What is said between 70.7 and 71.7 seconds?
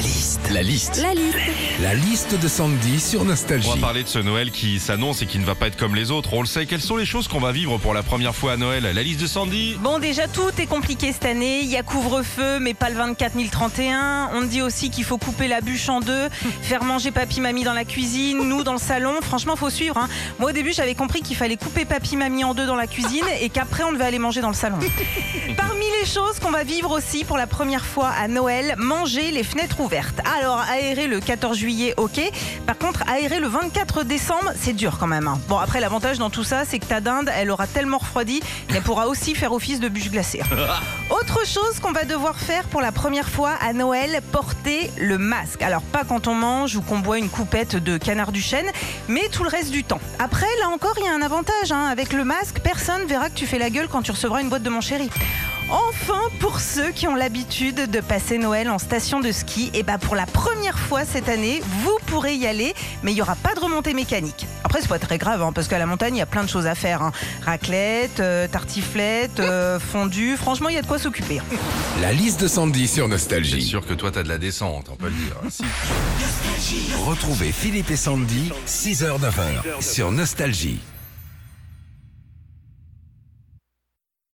il y a de quoi s'occuper. hein.